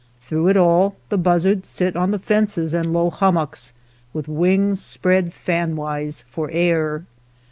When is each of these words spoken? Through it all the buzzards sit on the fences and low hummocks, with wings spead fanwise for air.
Through 0.19 0.47
it 0.47 0.57
all 0.57 0.95
the 1.09 1.17
buzzards 1.19 1.69
sit 1.69 1.95
on 1.95 2.09
the 2.09 2.17
fences 2.17 2.73
and 2.73 2.91
low 2.91 3.11
hummocks, 3.11 3.75
with 4.13 4.27
wings 4.27 4.83
spead 4.83 5.31
fanwise 5.31 6.23
for 6.27 6.49
air. 6.49 7.05